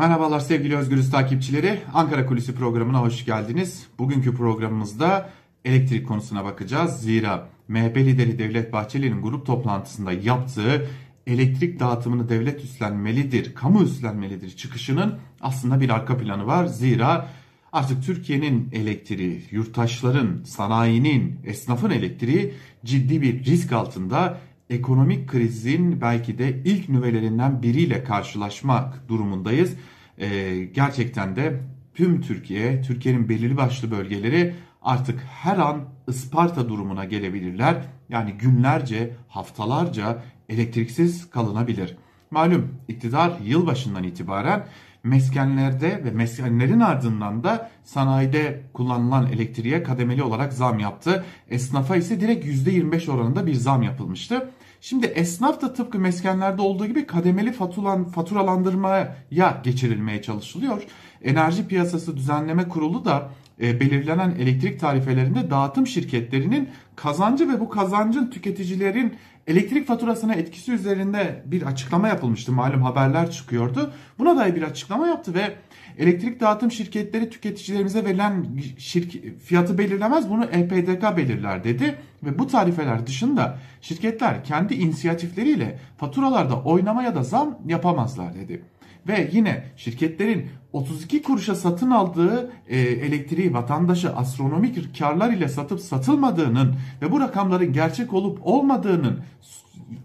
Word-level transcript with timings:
Merhabalar 0.00 0.40
sevgili 0.40 0.76
Özgürüz 0.76 1.10
takipçileri. 1.10 1.80
Ankara 1.94 2.26
Kulisi 2.26 2.54
programına 2.54 3.00
hoş 3.00 3.24
geldiniz. 3.24 3.86
Bugünkü 3.98 4.34
programımızda 4.34 5.30
elektrik 5.64 6.08
konusuna 6.08 6.44
bakacağız. 6.44 7.00
Zira 7.00 7.48
MHP 7.68 7.96
lideri 7.96 8.38
Devlet 8.38 8.72
Bahçeli'nin 8.72 9.22
grup 9.22 9.46
toplantısında 9.46 10.12
yaptığı 10.12 10.88
elektrik 11.26 11.80
dağıtımını 11.80 12.28
devlet 12.28 12.64
üstlenmelidir, 12.64 13.54
kamu 13.54 13.82
üstlenmelidir 13.82 14.56
çıkışının 14.56 15.18
aslında 15.40 15.80
bir 15.80 15.90
arka 15.90 16.16
planı 16.16 16.46
var. 16.46 16.66
Zira 16.66 17.28
artık 17.72 18.04
Türkiye'nin 18.04 18.68
elektriği, 18.72 19.42
yurttaşların, 19.50 20.42
sanayinin, 20.44 21.40
esnafın 21.44 21.90
elektriği 21.90 22.54
ciddi 22.84 23.22
bir 23.22 23.44
risk 23.44 23.72
altında 23.72 24.38
ekonomik 24.70 25.28
krizin 25.28 26.00
belki 26.00 26.38
de 26.38 26.62
ilk 26.64 26.88
nüvelerinden 26.88 27.62
biriyle 27.62 28.04
karşılaşmak 28.04 29.08
durumundayız. 29.08 29.76
Ee, 30.18 30.64
gerçekten 30.74 31.36
de 31.36 31.60
tüm 31.94 32.20
Türkiye, 32.20 32.82
Türkiye'nin 32.82 33.28
belirli 33.28 33.56
başlı 33.56 33.90
bölgeleri 33.90 34.54
artık 34.82 35.20
her 35.20 35.58
an 35.58 35.84
Isparta 36.08 36.68
durumuna 36.68 37.04
gelebilirler. 37.04 37.82
Yani 38.08 38.32
günlerce, 38.32 39.16
haftalarca 39.28 40.22
elektriksiz 40.48 41.30
kalınabilir. 41.30 41.96
Malum 42.30 42.68
iktidar 42.88 43.32
yılbaşından 43.44 44.04
itibaren 44.04 44.66
meskenlerde 45.02 46.04
ve 46.04 46.10
meskenlerin 46.10 46.80
ardından 46.80 47.44
da 47.44 47.70
sanayide 47.84 48.62
kullanılan 48.74 49.26
elektriğe 49.26 49.82
kademeli 49.82 50.22
olarak 50.22 50.52
zam 50.52 50.78
yaptı. 50.78 51.24
Esnafa 51.50 51.96
ise 51.96 52.20
direkt 52.20 52.46
%25 52.46 53.10
oranında 53.10 53.46
bir 53.46 53.54
zam 53.54 53.82
yapılmıştı. 53.82 54.50
Şimdi 54.80 55.06
esnaf 55.06 55.62
da 55.62 55.74
tıpkı 55.74 55.98
meskenlerde 55.98 56.62
olduğu 56.62 56.86
gibi 56.86 57.06
kademeli 57.06 57.52
faturan, 57.52 58.04
faturalandırmaya 58.04 59.16
geçirilmeye 59.64 60.22
çalışılıyor. 60.22 60.82
Enerji 61.22 61.68
Piyasası 61.68 62.16
Düzenleme 62.16 62.68
Kurulu 62.68 63.04
da 63.04 63.30
belirlenen 63.60 64.30
elektrik 64.30 64.80
tarifelerinde 64.80 65.50
dağıtım 65.50 65.86
şirketlerinin 65.86 66.68
kazancı 66.96 67.48
ve 67.48 67.60
bu 67.60 67.68
kazancın 67.68 68.30
tüketicilerin 68.30 69.14
elektrik 69.46 69.86
faturasına 69.86 70.34
etkisi 70.34 70.72
üzerinde 70.72 71.42
bir 71.46 71.62
açıklama 71.62 72.08
yapılmıştı. 72.08 72.52
Malum 72.52 72.82
haberler 72.82 73.30
çıkıyordu. 73.30 73.92
Buna 74.18 74.36
dair 74.36 74.54
bir 74.54 74.62
açıklama 74.62 75.08
yaptı 75.08 75.34
ve 75.34 75.54
elektrik 75.98 76.40
dağıtım 76.40 76.70
şirketleri 76.70 77.30
tüketicilerimize 77.30 78.04
verilen 78.04 78.46
şirk 78.78 79.38
fiyatı 79.38 79.78
belirlemez 79.78 80.30
bunu 80.30 80.44
EPDK 80.44 81.16
belirler 81.16 81.64
dedi. 81.64 81.98
Ve 82.22 82.38
bu 82.38 82.46
tarifeler 82.46 83.06
dışında 83.06 83.58
şirketler 83.80 84.44
kendi 84.44 84.74
inisiyatifleriyle 84.74 85.78
faturalarda 85.98 86.62
oynama 86.62 87.02
ya 87.02 87.14
da 87.14 87.22
zam 87.22 87.58
yapamazlar 87.66 88.34
dedi. 88.34 88.62
Ve 89.08 89.30
yine 89.32 89.64
şirketlerin 89.76 90.48
32 90.72 91.22
kuruşa 91.22 91.54
satın 91.54 91.90
aldığı 91.90 92.52
e, 92.68 92.78
elektriği 92.78 93.54
vatandaşı 93.54 94.16
astronomik 94.16 94.98
karlar 94.98 95.32
ile 95.32 95.48
satıp 95.48 95.80
satılmadığının 95.80 96.74
ve 97.02 97.12
bu 97.12 97.20
rakamların 97.20 97.72
gerçek 97.72 98.14
olup 98.14 98.38
olmadığının 98.42 99.20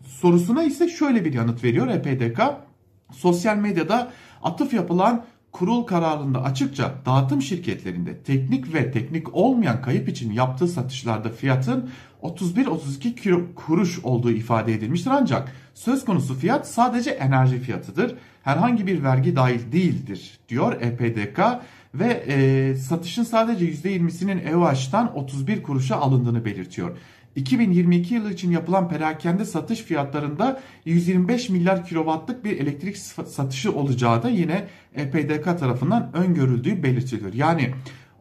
sorusuna 0.08 0.64
ise 0.64 0.90
şöyle 0.90 1.26
bir 1.26 1.34
yanıt 1.34 1.64
veriyor 1.64 1.88
EPDK. 1.88 2.40
Sosyal 3.12 3.58
medyada 3.58 4.12
atıf 4.44 4.74
yapılan 4.74 5.26
kurul 5.56 5.84
kararında 5.84 6.44
açıkça 6.44 6.94
dağıtım 7.06 7.42
şirketlerinde 7.42 8.18
teknik 8.18 8.74
ve 8.74 8.92
teknik 8.92 9.36
olmayan 9.36 9.82
kayıp 9.82 10.10
için 10.10 10.32
yaptığı 10.32 10.68
satışlarda 10.68 11.30
fiyatın 11.30 11.90
31-32 12.24 13.54
kuruş 13.54 14.00
olduğu 14.04 14.32
ifade 14.32 14.74
edilmiştir. 14.74 15.12
Ancak 15.14 15.52
söz 15.74 16.06
konusu 16.06 16.36
fiyat 16.36 16.68
sadece 16.68 17.10
enerji 17.10 17.60
fiyatıdır. 17.60 18.16
Herhangi 18.44 18.88
bir 18.88 19.04
vergi 19.04 19.36
dahil 19.36 19.72
değildir 19.72 20.40
diyor 20.50 20.82
EPDK 20.82 21.40
ve 21.94 22.24
e, 22.28 22.76
satışın 22.76 23.24
sadece 23.24 23.66
%20'sinin 23.66 24.46
EOH'tan 24.46 25.18
31 25.18 25.64
kuruşa 25.64 25.96
alındığını 25.96 26.46
belirtiyor. 26.46 26.98
2022 27.36 28.14
yılı 28.14 28.34
için 28.34 28.52
yapılan 28.52 28.90
perakende 28.90 29.46
satış 29.46 29.82
fiyatlarında 29.82 30.60
125 30.86 31.50
milyar 31.50 31.86
kilowattlık 31.86 32.46
bir 32.46 32.60
elektrik 32.60 32.98
satışı 32.98 33.76
olacağı 33.76 34.24
da 34.24 34.30
yine 34.30 34.68
EPDK 34.96 35.44
tarafından 35.44 36.12
öngörüldüğü 36.14 36.84
belirtiliyor. 36.84 37.34
Yani 37.34 37.72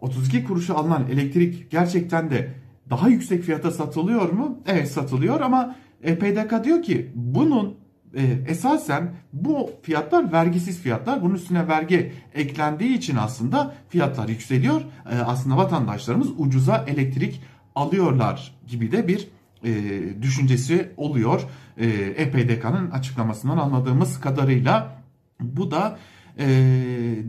32 0.01 0.45
kuruşa 0.45 0.75
alınan 0.75 1.07
elektrik 1.11 1.71
gerçekten 1.71 2.31
de 2.31 2.55
daha 2.91 3.09
yüksek 3.09 3.43
fiyata 3.43 3.71
satılıyor 3.71 4.33
mu? 4.33 4.59
Evet 4.67 4.91
satılıyor 4.91 5.41
ama 5.41 5.77
EPDK 6.03 6.65
diyor 6.65 6.83
ki 6.83 7.13
bunun 7.15 7.77
e, 8.17 8.23
esasen 8.49 9.15
bu 9.33 9.71
fiyatlar 9.83 10.33
vergisiz 10.33 10.81
fiyatlar. 10.81 11.23
Bunun 11.23 11.35
üstüne 11.35 11.69
vergi 11.69 12.13
eklendiği 12.35 12.99
için 12.99 13.17
aslında 13.17 13.75
fiyatlar 13.89 14.29
yükseliyor. 14.29 14.81
E, 15.11 15.19
aslında 15.19 15.57
vatandaşlarımız 15.57 16.29
ucuza 16.39 16.85
elektrik 16.87 17.41
alıyorlar 17.75 18.55
gibi 18.67 18.93
de 18.93 19.09
bir 19.09 19.29
e, 19.65 20.23
düşüncesi 20.23 20.91
oluyor. 20.97 21.43
E, 21.79 21.87
EPDK'nın 22.17 22.91
açıklamasından 22.91 23.59
anladığımız 23.59 24.21
kadarıyla 24.21 25.03
bu 25.41 25.71
da 25.71 25.99
e, 26.39 26.47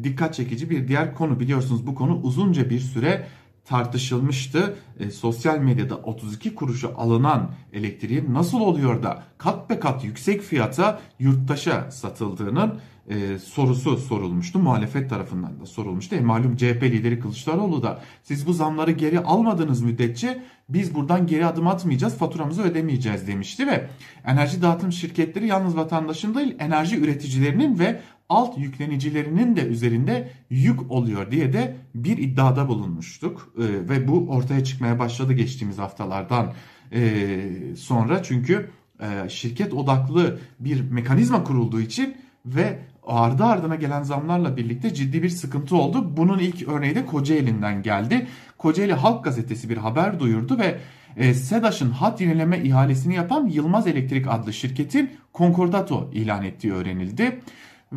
dikkat 0.04 0.34
çekici 0.34 0.70
bir 0.70 0.88
diğer 0.88 1.16
konu. 1.16 1.40
Biliyorsunuz 1.40 1.88
bu 1.88 1.96
konu 1.96 2.20
uzunca 2.24 2.70
bir 2.70 2.80
süre 2.80 3.28
tartışılmıştı. 3.66 4.76
E, 5.00 5.12
sosyal 5.12 5.58
medyada 5.58 5.96
32 5.96 6.56
kuruşa 6.56 6.96
alınan 6.96 7.52
elektriğin 7.74 8.34
nasıl 8.34 8.60
oluyor 8.60 9.04
da 9.04 9.24
kat 9.38 9.70
be 9.70 9.80
kat 9.80 10.04
yüksek 10.04 10.42
fiyata 10.42 11.00
yurttaşa 11.20 11.92
satıldığının 11.92 12.80
e, 13.10 13.40
sorusu 13.40 13.98
sorulmuştu. 13.98 14.60
Muhalefet 14.60 15.10
tarafından 15.10 15.60
da 15.60 15.66
sorulmuştu. 15.66 16.16
E, 16.16 16.20
malum 16.20 16.56
CHP 16.58 16.84
lideri 16.84 17.20
Kılıçdaroğlu 17.20 17.84
da 17.84 18.02
siz 18.24 18.48
bu 18.48 18.54
zamları 18.54 18.92
geri 18.92 19.20
almadığınız 19.20 19.82
müddetçe 19.82 20.44
biz 20.70 20.96
buradan 20.96 21.28
geri 21.28 21.46
adım 21.46 21.68
atmayacağız 21.68 22.18
faturamızı 22.18 22.64
ödemeyeceğiz 22.64 23.28
demişti 23.28 23.68
ve 23.68 23.90
enerji 24.26 24.62
dağıtım 24.62 24.92
şirketleri 24.92 25.48
yalnız 25.48 25.78
vatandaşın 25.78 26.36
değil 26.36 26.56
enerji 26.60 27.00
üreticilerinin 27.00 27.80
ve 27.80 28.02
alt 28.30 28.58
yüklenicilerinin 28.58 29.56
de 29.56 29.62
üzerinde 29.62 30.32
yük 30.50 30.92
oluyor 30.92 31.32
diye 31.32 31.54
de 31.54 31.76
bir 31.96 32.18
iddiada 32.18 32.68
bulunmuştuk. 32.68 33.54
E, 33.58 33.90
ve 33.90 34.08
bu 34.08 34.30
ortaya 34.30 34.64
çıkmaya 34.64 35.00
başladı 35.00 35.34
geçtiğimiz 35.34 35.78
haftalardan 35.78 36.54
e, 36.94 37.40
sonra 37.78 38.24
çünkü 38.24 38.70
e, 39.00 39.30
şirket 39.30 39.74
odaklı 39.74 40.40
bir 40.60 40.92
mekanizma 40.92 41.44
kurulduğu 41.44 41.82
için 41.82 42.18
ve 42.46 42.80
ardı 43.08 43.44
ardına 43.44 43.76
gelen 43.76 44.04
zamlarla 44.04 44.58
birlikte 44.58 44.94
ciddi 44.94 45.24
bir 45.24 45.30
sıkıntı 45.30 45.76
oldu. 45.76 46.18
Bunun 46.18 46.40
ilk 46.40 46.68
örneği 46.68 46.96
de 46.96 47.06
Kocaeli'nden 47.06 47.82
geldi. 47.82 48.28
Kocaeli 48.58 48.94
Halk 48.94 49.24
Gazetesi 49.24 49.70
bir 49.70 49.78
haber 49.78 50.20
duyurdu 50.20 50.58
ve 50.60 50.80
e, 51.18 51.34
SEDAŞ'ın 51.34 51.92
hat 51.92 52.22
yenileme 52.22 52.60
ihalesini 52.60 53.16
yapan 53.16 53.48
Yılmaz 53.48 53.88
Elektrik 53.88 54.28
adlı 54.28 54.54
şirketin 54.54 55.10
konkordato 55.34 56.10
ilan 56.14 56.44
ettiği 56.44 56.74
öğrenildi. 56.74 57.42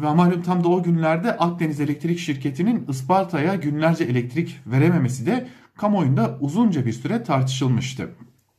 Ve 0.03 0.15
malum 0.15 0.43
tam 0.43 0.65
da 0.65 0.69
o 0.69 0.83
günlerde 0.83 1.37
Akdeniz 1.37 1.81
Elektrik 1.81 2.19
Şirketi'nin 2.19 2.87
Isparta'ya 2.89 3.55
günlerce 3.55 4.05
elektrik 4.05 4.57
verememesi 4.67 5.27
de 5.27 5.49
kamuoyunda 5.77 6.39
uzunca 6.41 6.87
bir 6.87 6.93
süre 6.93 7.23
tartışılmıştı. 7.23 8.11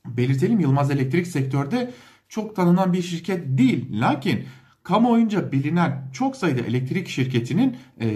Belirtelim 0.06 0.60
Yılmaz 0.60 0.92
Elektrik 0.92 1.28
sektörde 1.28 1.92
çok 2.30 2.56
tanınan 2.56 2.94
bir 2.94 3.02
şirket 3.02 3.58
değil. 3.58 4.02
Lakin 4.02 4.46
kamuoyunca 4.84 5.52
bilinen 5.52 6.10
çok 6.14 6.36
sayıda 6.36 6.62
elektrik 6.62 7.08
şirketinin 7.08 7.78
e, 8.00 8.10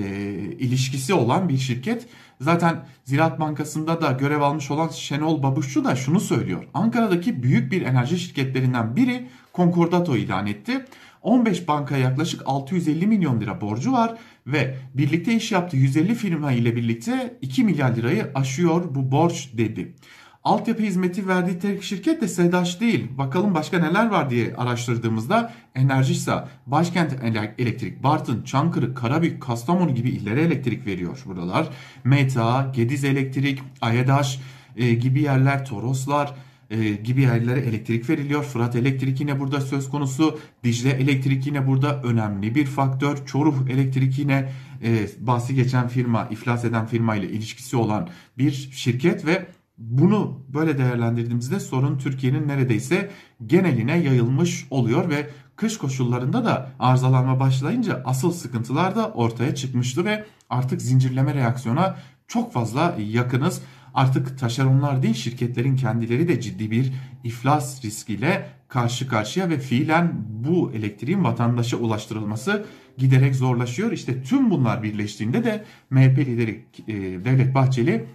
ilişkisi 0.59 1.13
olan 1.13 1.50
bir 1.50 1.57
şirket. 1.57 2.07
Zaten 2.41 2.85
Ziraat 3.03 3.39
Bankası'nda 3.39 4.01
da 4.01 4.12
görev 4.12 4.41
almış 4.41 4.72
olan 4.72 4.88
Şenol 4.88 5.44
Babuşçu 5.44 5.85
da 5.85 5.95
şunu 5.95 6.19
söylüyor. 6.19 6.67
Ankara'daki 6.73 7.44
büyük 7.44 7.72
bir 7.72 7.81
enerji 7.81 8.19
şirketlerinden 8.19 8.95
biri 8.95 9.28
Concordato 9.53 10.17
ilan 10.17 10.47
etti. 10.47 10.85
15 11.23 11.67
bankaya 11.67 12.01
yaklaşık 12.01 12.41
650 12.45 13.07
milyon 13.07 13.41
lira 13.41 13.61
borcu 13.61 13.91
var 13.91 14.16
ve 14.47 14.75
birlikte 14.94 15.35
iş 15.35 15.51
yaptığı 15.51 15.77
150 15.77 16.15
firma 16.15 16.51
ile 16.51 16.75
birlikte 16.75 17.38
2 17.42 17.63
milyar 17.63 17.95
lirayı 17.95 18.31
aşıyor 18.36 18.95
bu 18.95 19.12
borç 19.12 19.50
dedi. 19.53 19.95
Altyapı 20.44 20.83
hizmeti 20.83 21.27
verdiği 21.27 21.59
tek 21.59 21.83
şirket 21.83 22.21
de 22.21 22.27
SEDAŞ 22.27 22.81
değil. 22.81 23.07
Bakalım 23.18 23.56
başka 23.56 23.80
neler 23.80 24.09
var 24.09 24.30
diye 24.30 24.56
araştırdığımızda 24.56 25.53
Enerjisa, 25.75 26.50
Başkent 26.65 27.13
Elektrik, 27.57 28.03
Bartın, 28.03 28.44
Çankırı, 28.44 28.94
Karabük, 28.94 29.42
Kastamonu 29.42 29.95
gibi 29.95 30.09
illere 30.09 30.42
elektrik 30.42 30.88
veriyor 30.88 31.24
buralar. 31.25 31.68
Meta, 32.03 32.71
Gediz 32.75 33.03
Elektrik, 33.03 33.59
Ayadaş 33.81 34.39
e, 34.77 34.94
gibi 34.94 35.21
yerler, 35.21 35.65
Toroslar, 35.65 36.33
e, 36.74 36.90
gibi 36.90 37.22
yerlere 37.22 37.60
elektrik 37.60 38.10
veriliyor. 38.10 38.44
Fırat 38.44 38.75
Elektrik 38.75 39.20
yine 39.20 39.40
burada 39.40 39.62
söz 39.62 39.90
konusu. 39.90 40.40
Dicle 40.64 40.90
Elektrik 40.90 41.48
yine 41.48 41.68
burada 41.68 42.02
önemli 42.02 42.56
bir 42.56 42.66
faktör. 42.66 43.25
Çoruh 43.25 43.70
Elektrik 43.70 44.20
yine 44.20 44.50
e, 44.84 45.08
bahsi 45.20 45.56
geçen 45.56 45.88
firma, 45.88 46.28
iflas 46.31 46.66
eden 46.66 46.86
firma 46.86 47.16
ile 47.16 47.30
ilişkisi 47.30 47.78
olan 47.78 48.10
bir 48.38 48.52
şirket 48.52 49.25
ve 49.25 49.46
bunu 49.78 50.40
böyle 50.54 50.78
değerlendirdiğimizde 50.78 51.60
sorun 51.60 51.98
Türkiye'nin 51.98 52.48
neredeyse 52.48 53.12
geneline 53.46 53.98
yayılmış 53.98 54.68
oluyor 54.70 55.10
ve 55.10 55.30
kış 55.56 55.78
koşullarında 55.78 56.46
da 56.46 56.72
arızalanma 56.80 57.40
başlayınca 57.40 58.02
asıl 58.06 58.31
sıkıntılar 58.31 58.96
da 58.96 59.12
ortaya 59.12 59.56
çıkmıştı 59.56 60.06
ve 60.06 60.25
artık 60.50 60.81
zincirleme 60.81 61.34
reaksiyona 61.34 61.96
çok 62.28 62.54
fazla 62.54 62.96
yakınız. 63.00 63.62
Artık 63.94 64.40
taşeronlar 64.40 65.04
değil 65.04 65.13
şirketlerin 65.13 65.75
kendileri 65.75 66.28
de 66.28 66.42
ciddi 66.42 66.72
bir 66.72 66.94
iflas 67.24 67.86
riskiyle 67.86 68.45
karşı 68.68 69.07
karşıya 69.07 69.50
ve 69.50 69.60
fiilen 69.60 70.13
bu 70.30 70.72
elektriğin 70.72 71.24
vatandaşa 71.24 71.78
ulaştırılması 71.78 72.66
giderek 72.98 73.36
zorlaşıyor. 73.36 73.92
İşte 73.92 74.24
tüm 74.24 74.50
bunlar 74.50 74.84
birleştiğinde 74.84 75.44
de 75.44 75.63
MHP 75.90 76.18
lideri 76.18 76.66
e, 76.88 76.94
Devlet 77.25 77.56
Bahçeli 77.56 78.06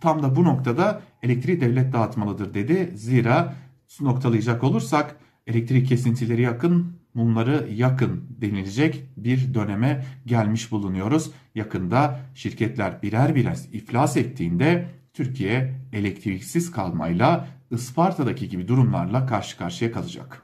tam 0.00 0.22
da 0.22 0.36
bu 0.36 0.44
noktada 0.44 1.02
elektriği 1.22 1.60
devlet 1.60 1.92
dağıtmalıdır 1.92 2.54
dedi. 2.54 2.92
Zira 2.94 3.54
noktalayacak 4.00 4.64
olursak 4.64 5.16
elektrik 5.46 5.88
kesintileri 5.88 6.42
yakın, 6.42 6.92
mumları 7.14 7.68
yakın 7.72 8.24
denilecek 8.40 9.04
bir 9.16 9.54
döneme 9.54 10.04
gelmiş 10.26 10.72
bulunuyoruz. 10.72 11.30
Yakında 11.54 12.20
şirketler 12.34 13.02
birer 13.02 13.34
birer 13.34 13.58
iflas 13.72 14.16
ettiğinde 14.16 14.97
Türkiye 15.18 15.74
elektriksiz 15.92 16.70
kalmayla 16.70 17.48
Isparta'daki 17.70 18.48
gibi 18.48 18.68
durumlarla 18.68 19.26
karşı 19.26 19.58
karşıya 19.58 19.92
kalacak. 19.92 20.42